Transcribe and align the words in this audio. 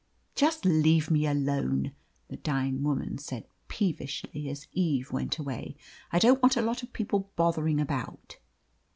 "Just 0.33 0.65
leave 0.65 1.11
me 1.11 1.27
alone," 1.27 1.91
the 2.27 2.37
dying 2.37 2.81
woman 2.81 3.19
said 3.19 3.45
peevishly 3.67 4.49
as 4.49 4.65
Eve 4.71 5.11
went 5.11 5.37
away; 5.37 5.75
"I 6.11 6.17
don't 6.17 6.41
want 6.41 6.57
a 6.57 6.61
lot 6.63 6.81
of 6.81 6.91
people 6.91 7.29
bothering 7.35 7.79
about." 7.79 8.39